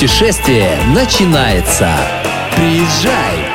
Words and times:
Путешествие 0.00 0.78
начинается. 0.96 1.94
Приезжай! 2.56 3.50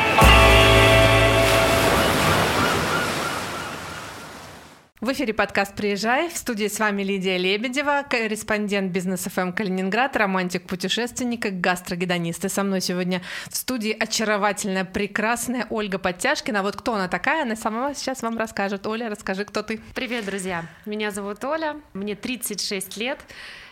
В 5.02 5.12
эфире 5.12 5.34
подкаст 5.34 5.76
«Приезжай». 5.76 6.30
В 6.30 6.38
студии 6.38 6.68
с 6.68 6.78
вами 6.78 7.02
Лидия 7.02 7.40
Лебедева, 7.40 8.06
корреспондент 8.08 8.92
бизнес 8.92 9.22
ФМ 9.22 9.54
Калининград, 9.54 10.16
романтик-путешественник 10.16 11.48
и 11.48 11.50
гастрогедонист. 11.50 12.46
И 12.46 12.50
со 12.50 12.62
мной 12.62 12.82
сегодня 12.82 13.24
в 13.50 13.56
студии 13.56 13.92
очаровательная, 13.92 14.86
прекрасная 14.86 15.66
Ольга 15.72 15.98
Подтяжкина. 15.98 16.62
Вот 16.62 16.76
кто 16.76 16.94
она 16.94 17.08
такая, 17.08 17.42
она 17.42 17.56
сама 17.56 17.96
сейчас 17.96 18.22
вам 18.22 18.38
расскажет. 18.38 18.86
Оля, 18.86 19.10
расскажи, 19.10 19.46
кто 19.46 19.64
ты. 19.64 19.80
Привет, 19.96 20.26
друзья. 20.26 20.66
Меня 20.86 21.10
зовут 21.10 21.44
Оля, 21.44 21.78
мне 21.94 22.14
36 22.14 22.98
лет. 22.98 23.20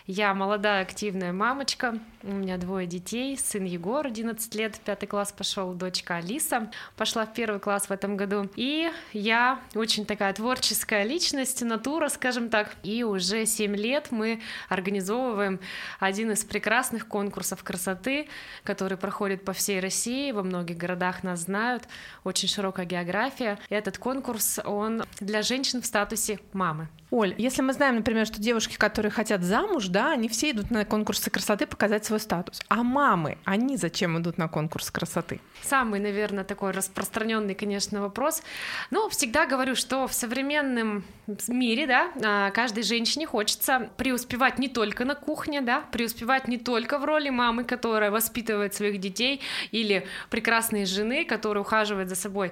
Я 0.06 0.34
молодая, 0.34 0.82
активная 0.82 1.32
мамочка, 1.32 1.98
у 2.22 2.32
меня 2.32 2.58
двое 2.58 2.86
детей, 2.86 3.38
сын 3.38 3.64
Егор, 3.64 4.06
11 4.06 4.54
лет, 4.54 4.78
пятый 4.84 5.06
класс 5.06 5.32
пошел, 5.32 5.72
дочка 5.72 6.16
Алиса 6.16 6.70
пошла 6.96 7.24
в 7.24 7.32
первый 7.32 7.58
класс 7.58 7.88
в 7.88 7.90
этом 7.90 8.18
году. 8.18 8.50
И 8.56 8.90
я 9.14 9.60
очень 9.74 10.04
такая 10.04 10.34
творческая 10.34 11.04
личность, 11.04 11.62
натура, 11.62 12.08
скажем 12.08 12.50
так. 12.50 12.76
И 12.82 13.02
уже 13.02 13.46
7 13.46 13.74
лет 13.76 14.08
мы 14.10 14.42
организовываем 14.68 15.58
один 16.00 16.32
из 16.32 16.44
прекрасных 16.44 17.08
конкурсов 17.08 17.62
красоты, 17.62 18.28
который 18.62 18.98
проходит 18.98 19.42
по 19.42 19.54
всей 19.54 19.80
России, 19.80 20.32
во 20.32 20.42
многих 20.42 20.76
городах 20.76 21.22
нас 21.22 21.40
знают, 21.40 21.84
очень 22.24 22.48
широкая 22.48 22.84
география. 22.86 23.58
И 23.70 23.74
этот 23.74 23.96
конкурс, 23.96 24.60
он 24.64 25.04
для 25.20 25.40
женщин 25.40 25.80
в 25.80 25.86
статусе 25.86 26.40
мамы. 26.52 26.88
Оль, 27.10 27.34
если 27.38 27.62
мы 27.62 27.72
знаем, 27.74 27.96
например, 27.96 28.26
что 28.26 28.40
девушки, 28.40 28.76
которые 28.76 29.12
хотят 29.12 29.42
замуж, 29.42 29.86
да, 29.94 30.10
они 30.10 30.28
все 30.28 30.50
идут 30.50 30.72
на 30.72 30.84
конкурсы 30.84 31.30
красоты 31.30 31.66
показать 31.66 32.04
свой 32.04 32.18
статус. 32.18 32.60
А 32.68 32.82
мамы, 32.82 33.38
они 33.44 33.76
зачем 33.76 34.18
идут 34.18 34.38
на 34.38 34.48
конкурс 34.48 34.90
красоты? 34.90 35.40
Самый, 35.62 36.00
наверное, 36.00 36.42
такой 36.42 36.72
распространенный, 36.72 37.54
конечно, 37.54 38.00
вопрос. 38.00 38.42
Но 38.90 39.08
всегда 39.08 39.46
говорю, 39.46 39.76
что 39.76 40.08
в 40.08 40.12
современном 40.12 41.04
мире, 41.46 41.86
да, 41.86 42.10
а, 42.24 42.50
каждой 42.50 42.82
женщине 42.82 43.24
хочется 43.26 43.88
преуспевать 43.96 44.58
не 44.58 44.68
только 44.68 45.04
на 45.04 45.14
кухне, 45.14 45.60
да, 45.60 45.82
преуспевать 45.92 46.48
не 46.48 46.58
только 46.58 46.98
в 46.98 47.04
роли 47.04 47.30
мамы, 47.30 47.62
которая 47.62 48.10
воспитывает 48.10 48.74
своих 48.74 48.98
детей, 48.98 49.40
или 49.70 50.08
прекрасной 50.28 50.86
жены, 50.86 51.24
которая 51.24 51.62
ухаживает 51.62 52.08
за 52.08 52.16
собой. 52.16 52.50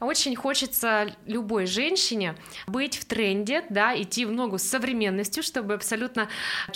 Очень 0.00 0.34
хочется 0.34 1.06
любой 1.26 1.66
женщине 1.66 2.34
быть 2.66 2.96
в 2.96 3.04
тренде, 3.04 3.64
да, 3.70 3.94
идти 3.94 4.24
в 4.24 4.32
ногу 4.32 4.58
с 4.58 4.62
современностью, 4.62 5.44
чтобы 5.44 5.74
абсолютно 5.74 6.28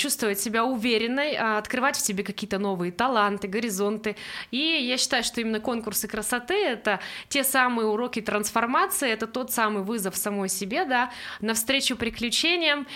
чувствовать 0.04 0.38
себя 0.38 0.64
уверенной, 0.64 1.34
а, 1.34 1.58
открывать 1.58 1.96
в 1.96 2.00
себе 2.00 2.22
какие-то 2.22 2.58
новые 2.58 2.92
таланты, 2.92 3.48
горизонты. 3.48 4.16
И 4.50 4.58
я 4.58 4.98
считаю, 4.98 5.24
что 5.24 5.40
именно 5.40 5.60
конкурсы 5.60 6.06
красоты— 6.08 6.54
это 6.66 7.00
те 7.28 7.42
самые 7.44 7.86
уроки 7.86 8.20
трансформации, 8.20 9.10
это 9.10 9.26
тот 9.26 9.50
самый 9.50 9.82
вызов 9.82 10.16
самой 10.16 10.48
себе, 10.48 10.84
да, 10.84 11.10
навстречу 11.40 11.96
приключениям, 11.96 12.86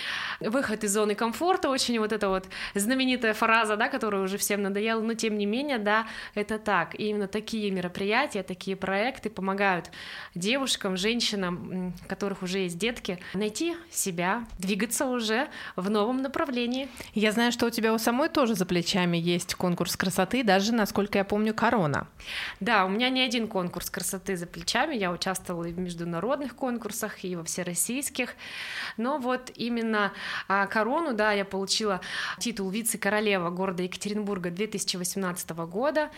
выход 0.40 0.84
из 0.84 0.92
зоны 0.92 1.14
комфорта, 1.14 1.70
очень 1.70 1.98
вот 1.98 2.12
эта 2.12 2.28
вот 2.28 2.46
знаменитая 2.74 3.34
фраза, 3.34 3.76
да, 3.76 3.88
которая 3.88 4.22
уже 4.22 4.36
всем 4.36 4.62
надоела, 4.62 5.00
но 5.00 5.14
тем 5.14 5.38
не 5.38 5.46
менее, 5.46 5.78
да, 5.78 6.06
это 6.34 6.58
так. 6.58 6.94
И 6.94 7.08
именно 7.08 7.26
такие 7.26 7.70
мероприятия, 7.70 8.42
такие 8.42 8.76
проекты 8.76 9.30
помогают 9.30 9.90
девушкам, 10.34 10.96
женщинам, 10.96 11.94
у 12.04 12.08
которых 12.08 12.42
уже 12.42 12.58
есть 12.58 12.78
детки, 12.78 13.18
найти 13.34 13.74
себя 13.90 14.18
себя 14.18 14.44
двигаться 14.58 15.06
уже 15.06 15.48
в 15.76 15.90
новом 15.90 16.22
направлении. 16.22 16.88
Я 17.14 17.32
знаю, 17.32 17.52
что 17.52 17.66
у 17.66 17.70
тебя 17.70 17.92
у 17.92 17.98
самой 17.98 18.28
тоже 18.28 18.54
за 18.54 18.66
плечами 18.66 19.16
есть 19.16 19.54
конкурс 19.54 19.96
красоты, 19.96 20.42
даже, 20.42 20.72
насколько 20.72 21.18
я 21.18 21.24
помню, 21.24 21.54
корона. 21.54 22.06
Да, 22.60 22.84
у 22.84 22.88
меня 22.88 23.10
не 23.10 23.20
один 23.20 23.48
конкурс 23.48 23.90
красоты 23.90 24.36
за 24.36 24.46
плечами, 24.46 24.94
я 24.94 25.10
участвовала 25.12 25.64
и 25.64 25.72
в 25.72 25.78
международных 25.78 26.54
конкурсах, 26.54 27.24
и 27.24 27.36
во 27.36 27.44
всероссийских, 27.44 28.34
но 28.96 29.18
вот 29.18 29.50
именно 29.56 30.12
а, 30.48 30.66
корону, 30.66 31.14
да, 31.14 31.32
я 31.32 31.44
получила 31.44 32.00
титул 32.38 32.70
вице-королева 32.70 33.50
города 33.50 33.82
Екатеринбурга 33.82 34.50
2018 34.50 35.50
года 35.50 36.10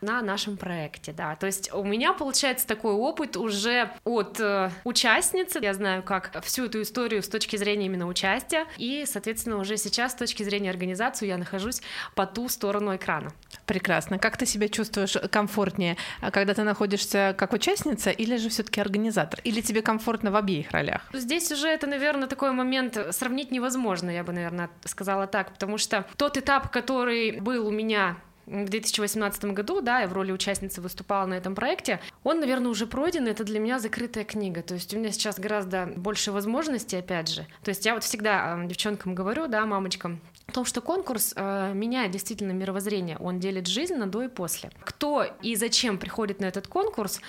на 0.00 0.22
нашем 0.22 0.56
проекте, 0.56 1.12
да, 1.12 1.36
то 1.36 1.46
есть 1.46 1.72
у 1.72 1.84
меня 1.84 2.12
получается 2.12 2.66
такой 2.66 2.92
опыт 2.92 3.36
уже 3.36 3.90
от 4.04 4.40
э, 4.40 4.70
участницы, 4.84 5.58
я 5.62 5.74
знаю, 5.74 6.02
как 6.02 6.42
всю 6.44 6.66
эту 6.66 6.82
историю 6.82 7.22
с 7.22 7.28
точки 7.28 7.56
зрения 7.56 7.86
именно 7.86 8.06
участия, 8.06 8.66
и, 8.76 9.04
соответственно, 9.06 9.58
уже 9.58 9.76
сейчас 9.76 10.14
точки 10.24 10.42
зрения 10.42 10.70
организации 10.70 11.26
я 11.26 11.38
нахожусь 11.38 11.82
по 12.14 12.26
ту 12.26 12.48
сторону 12.48 12.96
экрана. 12.96 13.32
Прекрасно. 13.66 14.18
Как 14.18 14.36
ты 14.36 14.46
себя 14.46 14.68
чувствуешь 14.68 15.16
комфортнее, 15.30 15.96
когда 16.32 16.54
ты 16.54 16.62
находишься 16.64 17.34
как 17.36 17.52
участница 17.52 18.10
или 18.10 18.36
же 18.36 18.48
все-таки 18.48 18.80
организатор? 18.80 19.40
Или 19.44 19.60
тебе 19.60 19.82
комфортно 19.82 20.30
в 20.30 20.36
обеих 20.36 20.70
ролях? 20.70 21.02
Здесь 21.12 21.52
уже 21.52 21.68
это, 21.68 21.86
наверное, 21.86 22.28
такой 22.28 22.52
момент 22.52 22.98
сравнить 23.10 23.50
невозможно, 23.50 24.10
я 24.10 24.24
бы, 24.24 24.32
наверное, 24.32 24.70
сказала 24.84 25.26
так, 25.26 25.52
потому 25.52 25.78
что 25.78 26.06
тот 26.16 26.36
этап, 26.36 26.70
который 26.70 27.40
был 27.40 27.66
у 27.66 27.70
меня 27.70 28.16
в 28.46 28.68
2018 28.68 29.44
году, 29.46 29.80
да, 29.80 30.00
я 30.00 30.06
в 30.06 30.12
роли 30.12 30.32
участницы 30.32 30.80
выступала 30.80 31.26
на 31.26 31.34
этом 31.34 31.54
проекте, 31.54 32.00
он, 32.22 32.40
наверное, 32.40 32.70
уже 32.70 32.86
пройден, 32.86 33.26
это 33.26 33.44
для 33.44 33.58
меня 33.58 33.78
закрытая 33.78 34.24
книга, 34.24 34.62
то 34.62 34.74
есть 34.74 34.92
у 34.94 34.98
меня 34.98 35.12
сейчас 35.12 35.38
гораздо 35.38 35.86
больше 35.96 36.32
возможностей, 36.32 36.96
опять 36.96 37.28
же, 37.28 37.46
то 37.62 37.70
есть 37.70 37.84
я 37.86 37.94
вот 37.94 38.04
всегда 38.04 38.58
э, 38.58 38.66
девчонкам 38.66 39.14
говорю, 39.14 39.46
да, 39.46 39.64
мамочкам, 39.64 40.20
о 40.46 40.52
том, 40.52 40.64
что 40.64 40.80
конкурс 40.80 41.32
э, 41.36 41.72
меняет 41.74 42.10
действительно 42.10 42.52
мировоззрение, 42.52 43.16
он 43.18 43.40
делит 43.40 43.66
жизнь 43.66 43.94
на 43.94 44.06
до 44.06 44.22
и 44.22 44.28
после. 44.28 44.70
Кто 44.84 45.24
и 45.42 45.56
зачем 45.56 45.98
приходит 45.98 46.40
на 46.40 46.46
этот 46.46 46.68
конкурс, 46.68 47.20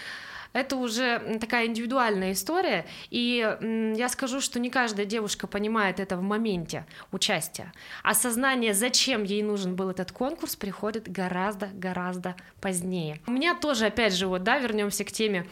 это 0.56 0.78
уже 0.78 1.38
такая 1.40 1.68
индивидуальная 1.68 2.32
история, 2.32 2.86
и 3.10 3.94
я 3.96 4.10
скажу, 4.10 4.40
что 4.40 4.60
не 4.60 4.70
каждая 4.70 5.06
девушка 5.06 5.48
понимает 5.48 6.00
это 6.00 6.16
в 6.16 6.22
моменте 6.22 6.86
участия. 7.12 7.74
Осознание, 8.04 8.74
зачем 8.74 9.24
ей 9.24 9.44
нужен 9.44 9.76
был 9.76 9.90
этот 9.90 10.14
конкурс, 10.14 10.56
приходит 10.56 11.12
гораздо-гораздо 11.12 12.36
позднее. 12.62 13.20
У 13.28 13.32
меня 13.32 13.54
тоже, 13.54 13.88
опять 13.88 14.14
же, 14.14 14.28
вот, 14.28 14.44
да, 14.44 14.58
вернемся 14.58 15.04
к 15.04 15.12
теме 15.12 15.46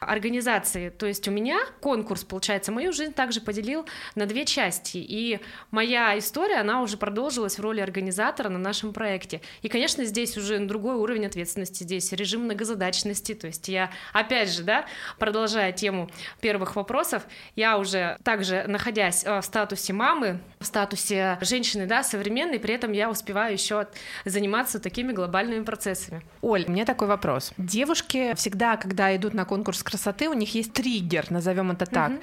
организации. 0.00 0.90
То 0.90 1.06
есть 1.06 1.28
у 1.28 1.30
меня 1.30 1.60
конкурс, 1.80 2.24
получается, 2.24 2.72
мою 2.72 2.92
жизнь 2.92 3.12
также 3.12 3.40
поделил 3.40 3.86
на 4.16 4.26
две 4.26 4.44
части, 4.44 4.98
и 4.98 5.38
моя 5.70 6.18
история, 6.18 6.56
она 6.56 6.82
уже 6.82 6.96
продолжилась 6.96 7.58
в 7.58 7.62
роли 7.62 7.80
организатора 7.80 8.48
на 8.48 8.58
нашем 8.58 8.92
проекте. 8.92 9.40
И, 9.62 9.68
конечно, 9.68 10.04
здесь 10.04 10.36
уже 10.36 10.58
другой 10.58 10.96
уровень 10.96 11.26
ответственности, 11.26 11.84
здесь 11.84 12.12
режим 12.12 12.42
многозадачности, 12.42 13.34
то 13.34 13.46
есть 13.46 13.68
я, 13.68 13.92
опять 14.12 14.47
опять 14.48 14.56
же, 14.56 14.62
да, 14.62 14.84
продолжая 15.18 15.72
тему 15.72 16.08
первых 16.40 16.76
вопросов, 16.76 17.22
я 17.56 17.78
уже 17.78 18.16
также, 18.24 18.64
находясь 18.66 19.24
э, 19.24 19.40
в 19.40 19.44
статусе 19.44 19.92
мамы, 19.92 20.40
в 20.58 20.64
статусе 20.64 21.38
женщины, 21.40 21.86
да, 21.86 22.02
современной, 22.02 22.58
при 22.58 22.74
этом 22.74 22.92
я 22.92 23.10
успеваю 23.10 23.52
еще 23.52 23.86
заниматься 24.24 24.78
такими 24.78 25.12
глобальными 25.12 25.64
процессами. 25.64 26.22
Оль, 26.40 26.64
у 26.66 26.70
меня 26.70 26.84
такой 26.84 27.08
вопрос. 27.08 27.52
Девушки 27.58 28.34
всегда, 28.34 28.76
когда 28.76 29.14
идут 29.14 29.34
на 29.34 29.44
конкурс 29.44 29.82
красоты, 29.82 30.28
у 30.28 30.34
них 30.34 30.54
есть 30.54 30.72
триггер, 30.72 31.30
назовем 31.30 31.70
это 31.70 31.86
так. 31.86 32.10
Угу 32.10 32.20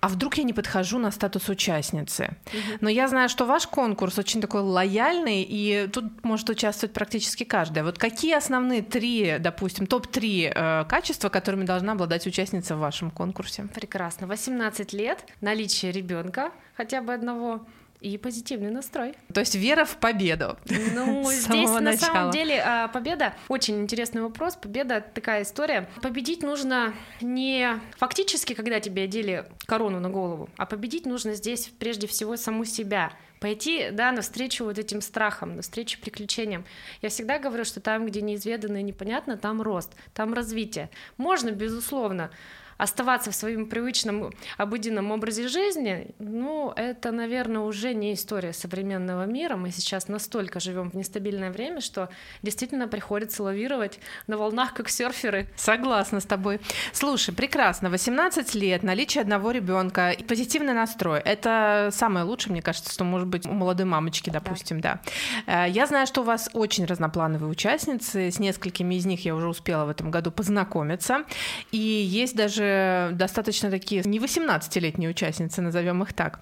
а 0.00 0.08
вдруг 0.08 0.38
я 0.38 0.44
не 0.44 0.52
подхожу 0.52 0.98
на 0.98 1.10
статус 1.10 1.48
участницы. 1.48 2.36
Угу. 2.46 2.78
Но 2.80 2.88
я 2.88 3.08
знаю, 3.08 3.28
что 3.28 3.46
ваш 3.46 3.66
конкурс 3.66 4.18
очень 4.18 4.40
такой 4.40 4.60
лояльный, 4.60 5.42
и 5.42 5.88
тут 5.92 6.24
может 6.24 6.48
участвовать 6.50 6.92
практически 6.92 7.44
каждая. 7.44 7.84
Вот 7.84 7.98
какие 7.98 8.34
основные 8.34 8.82
три, 8.82 9.36
допустим, 9.40 9.86
топ-3 9.86 10.52
э, 10.54 10.84
качества, 10.88 11.28
которыми 11.28 11.64
должна 11.64 11.92
обладать 11.92 12.26
участница 12.26 12.76
в 12.76 12.80
вашем 12.80 13.10
конкурсе? 13.10 13.66
Прекрасно. 13.74 14.26
18 14.26 14.92
лет, 14.92 15.24
наличие 15.40 15.92
ребенка 15.92 16.52
хотя 16.76 17.02
бы 17.02 17.12
одного, 17.12 17.66
и 18.00 18.16
позитивный 18.18 18.70
настрой. 18.70 19.14
То 19.32 19.40
есть 19.40 19.54
вера 19.54 19.84
в 19.84 19.96
победу. 19.96 20.56
Ну, 20.94 21.24
здесь 21.32 21.70
на 21.70 21.80
начала. 21.80 22.12
самом 22.14 22.30
деле 22.30 22.62
а, 22.64 22.88
победа 22.88 23.34
очень 23.48 23.80
интересный 23.80 24.22
вопрос. 24.22 24.56
Победа 24.56 25.00
такая 25.00 25.42
история. 25.42 25.88
Победить 26.02 26.42
нужно 26.42 26.94
не 27.20 27.80
фактически, 27.96 28.54
когда 28.54 28.80
тебе 28.80 29.04
одели 29.04 29.46
корону 29.66 30.00
на 30.00 30.10
голову, 30.10 30.48
а 30.56 30.66
победить 30.66 31.06
нужно 31.06 31.34
здесь 31.34 31.70
прежде 31.78 32.06
всего 32.06 32.36
саму 32.36 32.64
себя 32.64 33.12
пойти, 33.40 33.90
да, 33.92 34.12
навстречу 34.12 34.64
вот 34.64 34.78
этим 34.78 35.00
страхам, 35.00 35.56
навстречу 35.56 36.00
приключениям. 36.00 36.64
Я 37.02 37.08
всегда 37.08 37.38
говорю, 37.38 37.64
что 37.64 37.80
там, 37.80 38.06
где 38.06 38.20
неизведанно 38.20 38.78
и 38.78 38.82
непонятно, 38.82 39.36
там 39.36 39.62
рост, 39.62 39.92
там 40.12 40.34
развитие. 40.34 40.90
Можно, 41.16 41.50
безусловно, 41.50 42.30
оставаться 42.78 43.32
в 43.32 43.34
своем 43.34 43.66
привычном 43.66 44.32
обыденном 44.56 45.10
образе 45.10 45.48
жизни, 45.48 46.14
ну, 46.18 46.72
это, 46.76 47.10
наверное, 47.10 47.62
уже 47.62 47.92
не 47.92 48.14
история 48.14 48.52
современного 48.52 49.26
мира. 49.26 49.56
Мы 49.56 49.70
сейчас 49.70 50.08
настолько 50.08 50.60
живем 50.60 50.90
в 50.90 50.94
нестабильное 50.94 51.50
время, 51.50 51.80
что 51.80 52.08
действительно 52.42 52.88
приходится 52.88 53.42
лавировать 53.42 53.98
на 54.28 54.38
волнах, 54.38 54.74
как 54.74 54.88
серферы. 54.88 55.48
Согласна 55.56 56.20
с 56.20 56.24
тобой. 56.24 56.60
Слушай, 56.92 57.34
прекрасно. 57.34 57.90
18 57.90 58.54
лет, 58.54 58.84
наличие 58.84 59.22
одного 59.22 59.50
ребенка, 59.50 60.14
позитивный 60.28 60.72
настрой. 60.72 61.20
Это 61.20 61.90
самое 61.92 62.24
лучшее, 62.24 62.52
мне 62.52 62.62
кажется, 62.62 62.92
что 62.92 63.02
может 63.02 63.26
быть 63.26 63.44
у 63.44 63.52
молодой 63.52 63.86
мамочки, 63.86 64.30
допустим, 64.30 64.80
да. 64.80 65.00
да. 65.46 65.64
Э, 65.66 65.70
я 65.70 65.86
знаю, 65.86 66.06
что 66.06 66.20
у 66.20 66.24
вас 66.24 66.48
очень 66.52 66.84
разноплановые 66.84 67.50
участницы. 67.50 68.30
С 68.30 68.38
несколькими 68.38 68.94
из 68.94 69.04
них 69.04 69.24
я 69.24 69.34
уже 69.34 69.48
успела 69.48 69.84
в 69.84 69.88
этом 69.88 70.12
году 70.12 70.30
познакомиться. 70.30 71.24
И 71.72 71.78
есть 71.78 72.36
даже 72.36 72.67
достаточно 73.12 73.70
такие 73.70 74.02
не 74.04 74.18
18-летние 74.18 75.10
участницы, 75.10 75.60
назовем 75.62 76.02
их 76.02 76.12
так. 76.12 76.40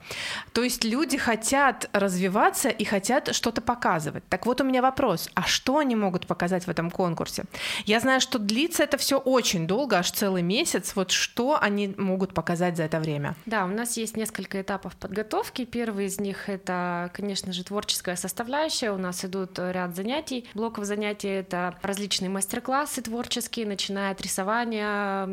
То 0.53 0.63
есть 0.63 0.85
люди 0.85 1.17
хотят 1.19 1.89
развиваться 1.93 2.69
и 2.69 2.85
хотят 2.85 3.35
что-то 3.35 3.61
показывать. 3.61 4.25
Так 4.29 4.47
вот 4.47 4.61
у 4.61 4.65
меня 4.65 4.83
вопрос, 4.83 5.31
а 5.35 5.43
что 5.43 5.79
они 5.79 5.97
могут 5.97 6.27
показать 6.27 6.67
в 6.67 6.71
этом 6.71 6.91
конкурсе? 6.91 7.45
Я 7.85 8.01
знаю, 8.01 8.21
что 8.21 8.39
длится 8.39 8.85
это 8.85 8.97
все 8.99 9.19
очень 9.19 9.67
долго, 9.67 9.99
аж 9.99 10.11
целый 10.11 10.43
месяц. 10.43 10.95
Вот 10.95 11.11
что 11.11 11.59
они 11.61 11.95
могут 11.97 12.35
показать 12.35 12.77
за 12.77 12.85
это 12.85 13.01
время? 13.01 13.35
Да, 13.47 13.65
у 13.65 13.69
нас 13.69 13.97
есть 13.97 14.17
несколько 14.17 14.61
этапов 14.61 14.97
подготовки. 14.97 15.65
Первый 15.65 16.07
из 16.07 16.21
них 16.21 16.49
это, 16.49 17.11
конечно 17.15 17.53
же, 17.53 17.65
творческая 17.65 18.17
составляющая. 18.17 18.91
У 18.93 18.99
нас 18.99 19.25
идут 19.25 19.59
ряд 19.59 19.95
занятий. 19.95 20.49
Блоков 20.55 20.85
занятий 20.85 21.29
это 21.29 21.75
различные 21.83 22.29
мастер-классы 22.29 23.03
творческие, 23.03 23.67
начиная 23.67 24.13
от 24.13 24.21
рисования, 24.21 25.27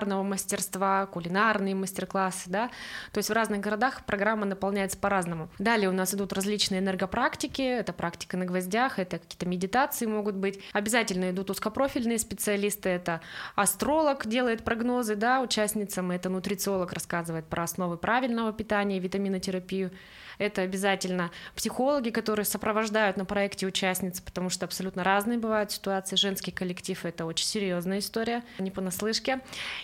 гончарного 0.00 0.22
мастерства, 0.22 1.06
кулинарные 1.06 1.74
мастер-классы, 1.74 2.48
да. 2.50 2.70
То 3.12 3.18
есть 3.18 3.28
в 3.28 3.32
разных 3.32 3.60
городах 3.60 4.04
программа 4.06 4.46
наполняется 4.46 4.96
по-разному. 4.96 5.48
Далее 5.58 5.88
у 5.88 5.92
нас 5.92 6.14
идут 6.14 6.32
различные 6.32 6.80
энергопрактики, 6.80 7.62
это 7.62 7.92
практика 7.92 8.36
на 8.36 8.46
гвоздях, 8.46 8.98
это 8.98 9.18
какие-то 9.18 9.46
медитации 9.46 10.06
могут 10.06 10.36
быть. 10.36 10.60
Обязательно 10.72 11.30
идут 11.30 11.50
узкопрофильные 11.50 12.18
специалисты, 12.18 12.88
это 12.88 13.20
астролог 13.54 14.26
делает 14.26 14.64
прогнозы, 14.64 15.16
да, 15.16 15.40
участницам, 15.40 16.10
это 16.10 16.30
нутрициолог 16.30 16.92
рассказывает 16.92 17.46
про 17.46 17.64
основы 17.64 17.96
правильного 17.96 18.52
питания, 18.52 18.98
витаминотерапию 18.98 19.90
это 20.40 20.62
обязательно 20.62 21.30
психологи, 21.54 22.10
которые 22.10 22.46
сопровождают 22.46 23.16
на 23.16 23.24
проекте 23.24 23.66
участниц, 23.66 24.20
потому 24.20 24.48
что 24.48 24.64
абсолютно 24.64 25.04
разные 25.04 25.38
бывают 25.38 25.70
ситуации. 25.70 26.16
Женский 26.16 26.50
коллектив— 26.50 26.98
это 27.04 27.26
очень 27.26 27.46
серьезная 27.46 27.98
история, 27.98 28.42
не 28.58 28.70
понаслышке. 28.70 29.40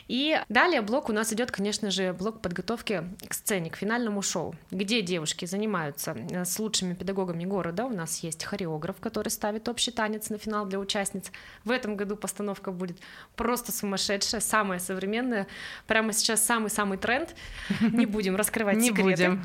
И 0.08 0.41
далее 0.49 0.81
блок 0.81 1.11
у 1.11 1.12
нас 1.12 1.32
идет, 1.32 1.50
конечно 1.50 1.91
же, 1.91 2.14
блок 2.14 2.41
подготовки 2.41 3.05
к 3.29 3.35
сцене, 3.35 3.70
к 3.70 3.76
финальному 3.76 4.23
шоу, 4.23 4.55
где 4.70 5.03
девушки 5.03 5.44
занимаются 5.44 6.17
э, 6.31 6.44
с 6.44 6.59
лучшими 6.59 6.94
педагогами 6.94 7.44
города. 7.44 7.85
У 7.85 7.91
нас 7.91 8.20
есть 8.20 8.44
хореограф, 8.44 8.97
который 8.99 9.29
ставит 9.29 9.69
общий 9.69 9.91
танец 9.91 10.31
на 10.31 10.38
финал 10.38 10.64
для 10.64 10.79
участниц. 10.79 11.31
В 11.64 11.70
этом 11.70 11.97
году 11.97 12.17
постановка 12.17 12.73
будет 12.73 12.99
просто 13.35 13.73
сумасшедшая, 13.73 14.41
самая 14.41 14.79
современная. 14.79 15.47
Прямо 15.87 16.14
сейчас 16.14 16.44
самый-самый 16.44 16.97
тренд. 16.97 17.35
Не 17.93 18.06
будем 18.06 18.37
раскрывать 18.37 18.82
секреты. 18.82 19.02
Будем. 19.02 19.44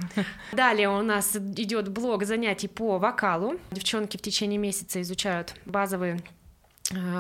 Далее 0.54 0.90
у 1.02 1.04
нас 1.04 1.36
идет 1.36 1.90
блок 1.90 2.24
занятий 2.26 2.68
по 2.68 3.00
вокалу. 3.00 3.56
Девчонки 3.72 4.18
в 4.18 4.22
течение 4.22 4.60
месяца 4.60 5.02
изучают 5.02 5.56
базовые 5.66 6.22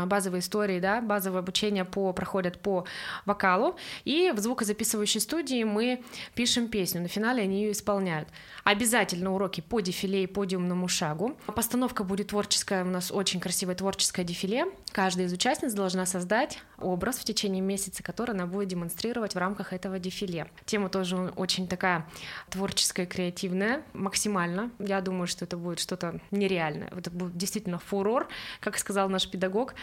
базовые 0.06 0.42
истории, 0.42 0.80
да, 0.80 1.02
базовое 1.02 1.40
обучение 1.40 1.86
по, 1.86 2.14
проходят 2.14 2.60
по 2.60 2.86
вокалу, 3.26 3.78
и 4.04 4.32
в 4.36 4.40
звукозаписывающей 4.40 5.20
студии 5.20 5.64
мы 5.64 6.04
пишем 6.36 6.68
песню, 6.68 7.02
на 7.02 7.08
финале 7.08 7.44
они 7.44 7.64
ее 7.64 7.72
исполняют. 7.72 8.28
Обязательно 8.64 9.34
уроки 9.34 9.62
по 9.62 9.80
дефиле 9.80 10.24
и 10.24 10.28
подиумному 10.28 10.88
шагу. 10.88 11.38
Постановка 11.48 12.04
будет 12.04 12.28
творческая, 12.28 12.84
у 12.84 12.88
нас 12.88 13.12
очень 13.12 13.40
красивое 13.40 13.76
творческое 13.76 14.24
дефиле. 14.24 14.66
Каждая 14.92 15.28
из 15.28 15.34
участниц 15.34 15.74
должна 15.74 16.06
создать 16.06 16.60
образ 16.78 17.18
в 17.18 17.24
течение 17.24 17.62
месяца, 17.62 18.04
который 18.04 18.32
она 18.32 18.46
будет 18.46 18.70
демонстрировать 18.70 19.36
в 19.36 19.38
рамках 19.38 19.74
этого 19.74 20.00
дефиле. 20.00 20.48
Тема 20.66 20.90
тоже 20.90 21.16
очень 21.36 21.68
такая 21.68 22.08
творческая, 22.50 23.06
креативная, 23.06 23.84
максимально. 23.94 24.72
Я 24.80 25.02
думаю, 25.02 25.28
что 25.28 25.46
это 25.46 25.58
будет 25.58 25.80
что-то 25.80 26.20
нереальное. 26.32 26.90
Это 26.96 27.12
будет 27.12 27.38
действительно 27.38 27.80
фурор, 27.80 28.28
как 28.60 28.78
сказал 28.78 29.10
наш 29.10 29.30
педагог, 29.30 29.61
педагог 29.62 29.76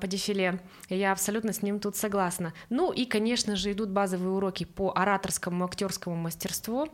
по 0.00 0.08
дефиле. 0.08 0.60
Я 0.88 1.12
абсолютно 1.12 1.52
с 1.52 1.62
ним 1.62 1.78
тут 1.78 1.94
согласна. 1.94 2.52
Ну 2.68 2.92
и, 2.92 3.04
конечно 3.04 3.54
же, 3.54 3.70
идут 3.70 3.90
базовые 3.90 4.30
уроки 4.30 4.64
по 4.64 4.92
ораторскому 4.92 5.64
актерскому 5.64 6.16
мастерству 6.16 6.88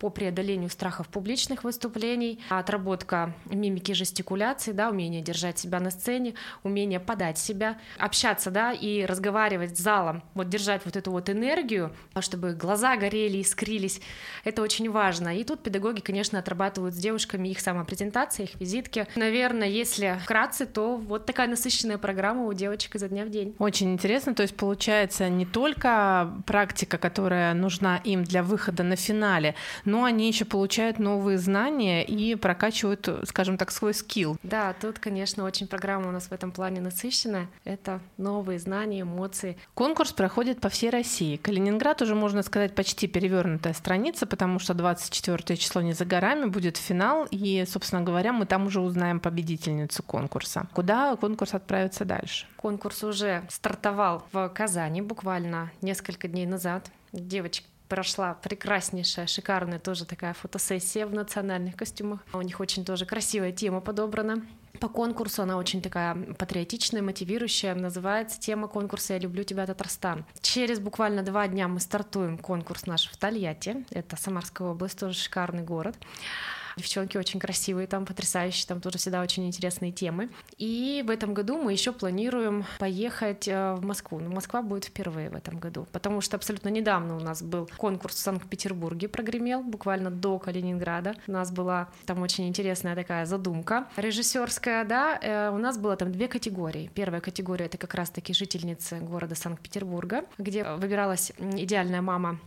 по 0.00 0.08
преодолению 0.08 0.70
страхов 0.70 1.08
публичных 1.08 1.62
выступлений, 1.62 2.40
отработка 2.48 3.34
мимики 3.44 3.92
жестикуляции, 3.92 4.72
да, 4.72 4.88
умение 4.88 5.20
держать 5.20 5.58
себя 5.58 5.78
на 5.78 5.90
сцене, 5.90 6.34
умение 6.62 6.98
подать 6.98 7.38
себя, 7.38 7.78
общаться, 7.98 8.50
да, 8.50 8.72
и 8.72 9.04
разговаривать 9.04 9.76
с 9.76 9.80
залом, 9.80 10.22
вот 10.32 10.48
держать 10.48 10.86
вот 10.86 10.96
эту 10.96 11.10
вот 11.10 11.28
энергию, 11.28 11.94
чтобы 12.20 12.54
глаза 12.54 12.96
горели, 12.96 13.42
искрились, 13.42 14.00
это 14.42 14.62
очень 14.62 14.90
важно. 14.90 15.36
И 15.36 15.44
тут 15.44 15.62
педагоги, 15.62 16.00
конечно, 16.00 16.38
отрабатывают 16.38 16.94
с 16.94 16.98
девушками 16.98 17.48
их 17.48 17.60
самопрезентации, 17.60 18.44
их 18.44 18.58
визитки. 18.58 19.06
Наверное, 19.16 19.68
если 19.68 20.18
вкратце, 20.22 20.64
то 20.64 20.96
вот 20.96 21.26
такая 21.26 21.46
насыщенная 21.46 21.98
программа 21.98 22.46
у 22.46 22.54
девочек 22.54 22.94
изо 22.94 23.08
дня 23.08 23.26
в 23.26 23.30
день. 23.30 23.54
Очень 23.58 23.92
интересно, 23.92 24.34
то 24.34 24.42
есть 24.42 24.56
получается 24.56 25.28
не 25.28 25.44
только 25.44 26.42
практика, 26.46 26.96
которая 26.96 27.52
нужна 27.52 27.98
им 27.98 28.24
для 28.24 28.42
выхода 28.42 28.82
на 28.82 28.96
финале, 28.96 29.54
но 29.90 30.04
они 30.04 30.28
еще 30.28 30.44
получают 30.44 31.00
новые 31.00 31.36
знания 31.36 32.04
и 32.04 32.36
прокачивают, 32.36 33.08
скажем 33.24 33.58
так, 33.58 33.72
свой 33.72 33.92
скилл. 33.92 34.36
Да, 34.44 34.72
тут, 34.72 35.00
конечно, 35.00 35.44
очень 35.44 35.66
программа 35.66 36.08
у 36.08 36.12
нас 36.12 36.28
в 36.28 36.32
этом 36.32 36.52
плане 36.52 36.80
насыщенная. 36.80 37.48
Это 37.64 38.00
новые 38.16 38.60
знания, 38.60 39.00
эмоции. 39.00 39.58
Конкурс 39.74 40.12
проходит 40.12 40.60
по 40.60 40.68
всей 40.68 40.90
России. 40.90 41.36
Калининград 41.36 42.02
уже, 42.02 42.14
можно 42.14 42.42
сказать, 42.44 42.74
почти 42.74 43.08
перевернутая 43.08 43.74
страница, 43.74 44.26
потому 44.26 44.60
что 44.60 44.74
24 44.74 45.56
число 45.56 45.82
не 45.82 45.92
за 45.92 46.04
горами, 46.04 46.46
будет 46.46 46.76
финал, 46.76 47.26
и, 47.30 47.64
собственно 47.66 48.02
говоря, 48.02 48.32
мы 48.32 48.46
там 48.46 48.66
уже 48.66 48.80
узнаем 48.80 49.18
победительницу 49.18 50.04
конкурса. 50.04 50.68
Куда 50.72 51.16
конкурс 51.16 51.54
отправится 51.54 52.04
дальше? 52.04 52.46
Конкурс 52.56 53.02
уже 53.02 53.42
стартовал 53.48 54.24
в 54.30 54.48
Казани 54.50 55.02
буквально 55.02 55.72
несколько 55.82 56.28
дней 56.28 56.46
назад. 56.46 56.90
Девочки 57.12 57.66
прошла 57.90 58.34
прекраснейшая, 58.34 59.26
шикарная 59.26 59.80
тоже 59.80 60.06
такая 60.06 60.32
фотосессия 60.32 61.06
в 61.06 61.12
национальных 61.12 61.76
костюмах. 61.76 62.20
У 62.32 62.40
них 62.40 62.60
очень 62.60 62.84
тоже 62.84 63.04
красивая 63.04 63.52
тема 63.52 63.80
подобрана. 63.80 64.46
По 64.78 64.88
конкурсу 64.88 65.42
она 65.42 65.58
очень 65.58 65.82
такая 65.82 66.14
патриотичная, 66.14 67.02
мотивирующая. 67.02 67.74
Называется 67.74 68.40
тема 68.40 68.68
конкурса 68.68 69.14
«Я 69.14 69.18
люблю 69.18 69.42
тебя, 69.42 69.66
Татарстан». 69.66 70.24
Через 70.40 70.78
буквально 70.78 71.22
два 71.22 71.48
дня 71.48 71.66
мы 71.68 71.80
стартуем 71.80 72.38
конкурс 72.38 72.86
наш 72.86 73.10
в 73.10 73.16
Тольятти. 73.16 73.84
Это 73.90 74.16
Самарская 74.16 74.68
область, 74.68 74.98
тоже 74.98 75.18
шикарный 75.18 75.64
город. 75.64 75.96
Девчонки 76.76 77.16
очень 77.16 77.40
красивые, 77.40 77.86
там 77.86 78.06
потрясающие, 78.06 78.66
там 78.66 78.80
тоже 78.80 78.98
всегда 78.98 79.22
очень 79.22 79.46
интересные 79.46 79.92
темы. 79.92 80.30
И 80.58 81.04
в 81.06 81.10
этом 81.10 81.34
году 81.34 81.60
мы 81.60 81.72
еще 81.72 81.92
планируем 81.92 82.64
поехать 82.78 83.48
э, 83.48 83.74
в 83.74 83.84
Москву. 83.84 84.20
Но 84.20 84.30
Москва 84.30 84.62
будет 84.62 84.84
впервые 84.84 85.30
в 85.30 85.34
этом 85.34 85.58
году, 85.58 85.86
потому 85.92 86.20
что 86.20 86.36
абсолютно 86.36 86.68
недавно 86.68 87.16
у 87.16 87.20
нас 87.20 87.42
был 87.42 87.68
конкурс 87.76 88.16
в 88.16 88.18
Санкт-Петербурге, 88.18 89.08
прогремел, 89.08 89.62
буквально 89.62 90.10
до 90.10 90.38
Калининграда. 90.38 91.14
У 91.26 91.32
нас 91.32 91.50
была 91.50 91.88
там 92.06 92.22
очень 92.22 92.48
интересная 92.48 92.94
такая 92.94 93.26
задумка 93.26 93.88
режиссерская, 93.96 94.84
да. 94.84 95.18
Э, 95.20 95.50
у 95.50 95.58
нас 95.58 95.78
было 95.78 95.96
там 95.96 96.12
две 96.12 96.28
категории. 96.28 96.90
Первая 96.94 97.20
категория— 97.20 97.64
это 97.66 97.78
как 97.78 97.94
раз-таки 97.94 98.32
жительницы 98.32 98.98
города 98.98 99.34
Санкт-Петербурга, 99.34 100.24
где 100.38 100.64
выбиралась 100.64 101.32
идеальная 101.38 102.02
мама 102.02 102.38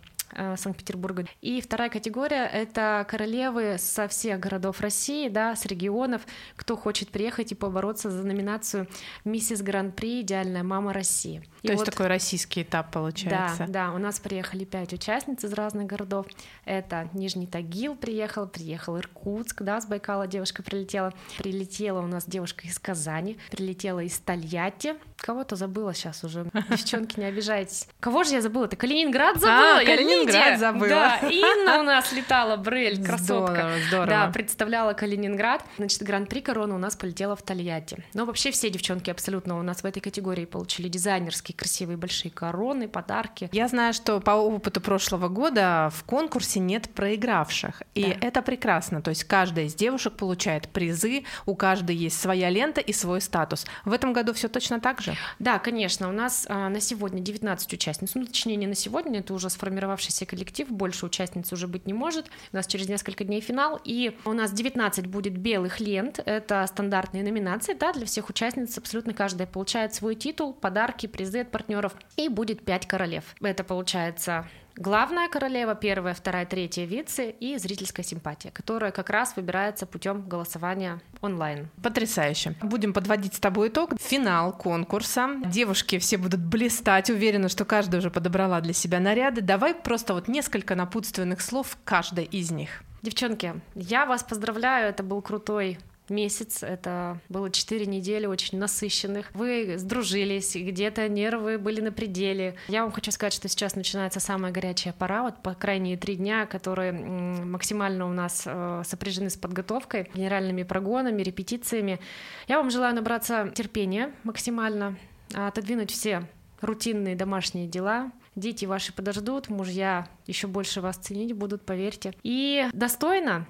Санкт-Петербурга. 0.57 1.25
И 1.41 1.61
вторая 1.61 1.89
категория— 1.89 2.45
это 2.53 3.05
королевы 3.09 3.77
со 3.77 4.07
всех 4.07 4.39
городов 4.39 4.81
России, 4.81 5.29
да, 5.29 5.55
с 5.55 5.65
регионов, 5.65 6.21
кто 6.55 6.75
хочет 6.75 7.09
приехать 7.09 7.51
и 7.51 7.55
побороться 7.55 8.09
за 8.09 8.23
номинацию 8.23 8.87
«Миссис 9.25 9.61
Гран-при. 9.61 10.21
Идеальная 10.21 10.63
мама 10.63 10.93
России». 10.93 11.43
И 11.61 11.67
То 11.67 11.73
вот, 11.73 11.81
есть 11.81 11.91
такой 11.91 12.07
российский 12.07 12.63
этап 12.63 12.91
получается. 12.91 13.65
Да, 13.67 13.87
да, 13.87 13.93
у 13.93 13.97
нас 13.97 14.19
приехали 14.19 14.65
пять 14.65 14.93
участниц 14.93 15.43
из 15.43 15.53
разных 15.53 15.85
городов. 15.85 16.27
Это 16.65 17.09
Нижний 17.13 17.47
Тагил 17.47 17.95
приехал, 17.95 18.47
приехал 18.47 18.97
Иркутск, 18.97 19.61
да, 19.61 19.79
с 19.79 19.85
Байкала 19.85 20.27
девушка 20.27 20.63
прилетела. 20.63 21.13
Прилетела 21.37 22.01
у 22.01 22.07
нас 22.07 22.25
девушка 22.25 22.67
из 22.67 22.79
Казани, 22.79 23.37
прилетела 23.51 24.01
из 24.01 24.17
Тольятти. 24.19 24.95
Кого-то 25.23 25.55
забыла 25.55 25.93
сейчас 25.93 26.21
уже. 26.25 26.47
Девчонки, 26.69 27.17
не 27.17 27.25
обижайтесь. 27.25 27.87
Кого 28.01 28.25
же 28.25 28.33
я 28.33 28.41
забыла? 28.41 28.67
Ты 28.67 28.75
Калининград 28.75 29.37
забыла? 29.39 29.77
А, 29.77 29.81
я 29.81 29.95
Калининград 29.95 30.45
Лидия. 30.45 30.57
забыла. 30.57 30.89
Да, 30.89 31.19
Инна 31.29 31.79
у 31.79 31.83
нас 31.83 32.11
летала, 32.11 32.57
Брель, 32.57 33.01
красотка. 33.01 33.53
Здорово, 33.53 33.77
здорово. 33.87 34.07
Да, 34.07 34.27
представляла 34.33 34.91
Калининград. 34.91 35.63
Значит, 35.77 36.03
гран-при 36.03 36.41
корона 36.41 36.75
у 36.75 36.77
нас 36.77 36.97
полетела 36.97 37.37
в 37.37 37.41
Тольятти. 37.41 38.03
Но 38.13 38.25
вообще 38.25 38.51
все 38.51 38.69
девчонки 38.69 39.09
абсолютно 39.09 39.57
у 39.57 39.61
нас 39.61 39.83
в 39.83 39.85
этой 39.85 40.01
категории 40.01 40.43
получили 40.43 40.89
дизайнерские 40.89 41.55
красивые 41.55 41.95
большие 41.95 42.29
короны, 42.29 42.89
подарки. 42.89 43.47
Я 43.53 43.69
знаю, 43.69 43.93
что 43.93 44.19
по 44.19 44.31
опыту 44.31 44.81
прошлого 44.81 45.29
года 45.29 45.89
в 45.93 46.03
конкурсе 46.03 46.59
нет 46.59 46.89
проигравших. 46.93 47.81
И 47.95 48.07
да. 48.07 48.27
это 48.27 48.41
прекрасно. 48.41 49.01
То 49.01 49.11
есть 49.11 49.23
каждая 49.23 49.67
из 49.67 49.73
девушек 49.73 50.17
получает 50.17 50.67
призы, 50.67 51.23
у 51.45 51.55
каждой 51.55 51.95
есть 51.95 52.19
своя 52.19 52.49
лента 52.49 52.81
и 52.81 52.91
свой 52.91 53.21
статус. 53.21 53.65
В 53.85 53.93
этом 53.93 54.11
году 54.11 54.33
все 54.33 54.49
точно 54.49 54.81
так 54.81 54.99
же? 54.99 55.12
Да, 55.39 55.59
конечно. 55.59 56.09
У 56.09 56.11
нас 56.11 56.45
а, 56.49 56.69
на 56.69 56.79
сегодня 56.79 57.21
19 57.21 57.73
участниц. 57.73 58.11
Ну, 58.15 58.25
точнее, 58.25 58.55
не 58.55 58.67
на 58.67 58.75
сегодня, 58.75 59.19
это 59.19 59.33
уже 59.33 59.49
сформировавшийся 59.49 60.25
коллектив, 60.25 60.69
больше 60.69 61.05
участниц 61.05 61.51
уже 61.53 61.67
быть 61.67 61.85
не 61.85 61.93
может. 61.93 62.27
У 62.51 62.55
нас 62.55 62.67
через 62.67 62.89
несколько 62.89 63.23
дней 63.23 63.41
финал, 63.41 63.79
и 63.83 64.17
у 64.25 64.33
нас 64.33 64.51
19 64.51 65.07
будет 65.07 65.37
белых 65.37 65.79
лент. 65.79 66.19
Это 66.25 66.65
стандартные 66.67 67.23
номинации, 67.23 67.73
да, 67.73 67.93
для 67.93 68.05
всех 68.05 68.29
участниц. 68.29 68.77
Абсолютно 68.77 69.13
каждая 69.13 69.47
получает 69.47 69.93
свой 69.93 70.15
титул, 70.15 70.53
подарки, 70.53 71.07
призы 71.07 71.41
от 71.41 71.51
партнеров, 71.51 71.93
и 72.15 72.29
будет 72.29 72.63
5 72.63 72.87
королев. 72.87 73.23
Это 73.41 73.63
получается 73.63 74.47
Главная 74.75 75.29
королева, 75.29 75.75
первая, 75.75 76.15
вторая, 76.15 76.45
третья 76.47 76.85
вице 76.85 77.29
и 77.29 77.57
зрительская 77.57 78.03
симпатия, 78.03 78.49
которая 78.49 78.91
как 78.91 79.11
раз 79.11 79.35
выбирается 79.35 79.85
путем 79.85 80.27
голосования 80.27 80.99
онлайн. 81.21 81.69
Потрясающе. 81.83 82.55
Будем 82.61 82.91
подводить 82.91 83.35
с 83.35 83.39
тобой 83.39 83.67
итог. 83.67 83.91
Финал 83.99 84.51
конкурса. 84.51 85.29
Девушки 85.45 85.99
все 85.99 86.17
будут 86.17 86.39
блистать. 86.39 87.11
Уверена, 87.11 87.49
что 87.49 87.65
каждая 87.65 87.99
уже 87.99 88.09
подобрала 88.09 88.61
для 88.61 88.73
себя 88.73 88.99
наряды. 88.99 89.41
Давай 89.41 89.75
просто 89.75 90.15
вот 90.15 90.27
несколько 90.27 90.73
напутственных 90.73 91.41
слов 91.41 91.77
каждой 91.83 92.25
из 92.25 92.49
них. 92.49 92.83
Девчонки, 93.03 93.53
я 93.75 94.05
вас 94.05 94.23
поздравляю, 94.23 94.89
это 94.89 95.03
был 95.03 95.21
крутой 95.21 95.77
месяц. 96.09 96.63
Это 96.63 97.19
было 97.29 97.49
четыре 97.49 97.85
недели 97.85 98.25
очень 98.25 98.57
насыщенных. 98.57 99.31
Вы 99.33 99.75
сдружились, 99.77 100.55
где-то 100.55 101.07
нервы 101.09 101.57
были 101.57 101.81
на 101.81 101.91
пределе. 101.91 102.55
Я 102.67 102.83
вам 102.83 102.91
хочу 102.91 103.11
сказать, 103.11 103.33
что 103.33 103.47
сейчас 103.47 103.75
начинается 103.75 104.19
самая 104.19 104.51
горячая 104.51 104.93
пора, 104.93 105.23
вот 105.23 105.41
по 105.41 105.53
крайней 105.53 105.97
три 105.97 106.15
дня, 106.15 106.45
которые 106.45 106.91
максимально 106.91 108.07
у 108.07 108.13
нас 108.13 108.43
э, 108.45 108.83
сопряжены 108.85 109.29
с 109.29 109.37
подготовкой, 109.37 110.09
генеральными 110.13 110.63
прогонами, 110.63 111.21
репетициями. 111.21 111.99
Я 112.47 112.57
вам 112.57 112.69
желаю 112.69 112.95
набраться 112.95 113.51
терпения 113.55 114.13
максимально, 114.23 114.97
отодвинуть 115.33 115.91
все 115.91 116.27
рутинные 116.63 117.15
домашние 117.15 117.67
дела, 117.67 118.11
дети 118.35 118.65
ваши 118.65 118.93
подождут, 118.93 119.49
мужья 119.49 120.07
еще 120.25 120.47
больше 120.47 120.81
вас 120.81 120.97
ценить 120.97 121.33
будут, 121.33 121.65
поверьте. 121.65 122.13
И 122.23 122.67
достойно 122.73 123.45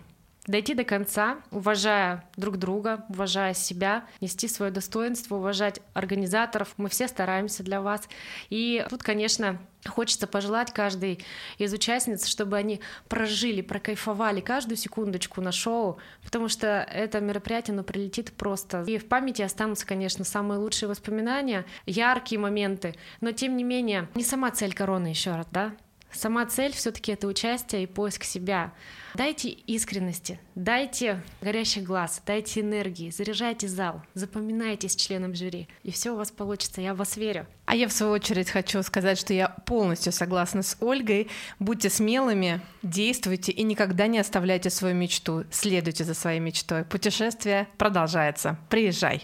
дойти 0.47 0.73
до 0.73 0.83
конца, 0.83 1.37
уважая 1.51 2.27
друг 2.35 2.57
друга, 2.57 3.05
уважая 3.09 3.53
себя, 3.53 4.05
нести 4.21 4.47
свое 4.47 4.71
достоинство, 4.71 5.35
уважать 5.35 5.81
организаторов. 5.93 6.73
Мы 6.77 6.89
все 6.89 7.07
стараемся 7.07 7.63
для 7.63 7.81
вас. 7.81 8.07
И 8.49 8.85
тут, 8.89 9.03
конечно, 9.03 9.59
Хочется 9.87 10.27
пожелать 10.27 10.71
каждой 10.71 11.19
из 11.57 11.73
участниц, 11.73 12.27
чтобы 12.27 12.57
они 12.57 12.79
прожили, 13.09 13.61
прокайфовали 13.61 14.39
каждую 14.39 14.77
секундочку 14.77 15.41
на 15.41 15.51
шоу, 15.51 15.97
потому 16.23 16.47
что 16.47 16.67
это 16.67 17.19
мероприятие, 17.19 17.73
оно 17.73 17.83
прилетит 17.83 18.31
просто. 18.31 18.83
И 18.83 18.97
в 18.97 19.07
памяти 19.07 19.41
останутся, 19.41 19.85
конечно, 19.85 20.23
самые 20.23 20.59
лучшие 20.59 20.87
воспоминания, 20.87 21.65
яркие 21.85 22.39
моменты, 22.39 22.95
но 23.19 23.31
тем 23.31 23.57
не 23.57 23.63
менее, 23.63 24.07
не 24.15 24.23
сама 24.23 24.51
цель 24.51 24.73
короны 24.73 25.07
еще 25.07 25.31
раз, 25.35 25.47
да? 25.51 25.73
Сама 26.13 26.45
цель 26.45 26.73
все-таки 26.73 27.11
это 27.11 27.27
участие 27.27 27.83
и 27.83 27.87
поиск 27.87 28.23
себя. 28.23 28.73
Дайте 29.15 29.49
искренности, 29.49 30.39
дайте 30.55 31.21
горящий 31.41 31.81
глаз, 31.81 32.21
дайте 32.25 32.61
энергии, 32.61 33.11
заряжайте 33.11 33.67
зал, 33.67 34.01
запоминайтесь 34.15 34.95
членом 34.95 35.35
жюри, 35.35 35.67
и 35.83 35.91
все 35.91 36.11
у 36.11 36.15
вас 36.15 36.31
получится, 36.31 36.81
я 36.81 36.93
в 36.93 36.97
вас 36.97 37.15
верю. 37.15 37.45
А 37.65 37.75
я 37.75 37.87
в 37.87 37.93
свою 37.93 38.13
очередь 38.13 38.49
хочу 38.49 38.81
сказать, 38.83 39.19
что 39.19 39.33
я 39.33 39.49
полностью 39.49 40.11
согласна 40.11 40.63
с 40.63 40.77
Ольгой. 40.79 41.29
Будьте 41.59 41.89
смелыми, 41.89 42.59
действуйте 42.81 43.51
и 43.51 43.63
никогда 43.63 44.07
не 44.07 44.19
оставляйте 44.19 44.69
свою 44.69 44.95
мечту. 44.95 45.45
Следуйте 45.51 46.03
за 46.03 46.13
своей 46.13 46.39
мечтой. 46.39 46.83
Путешествие 46.83 47.67
продолжается. 47.77 48.57
Приезжай. 48.69 49.23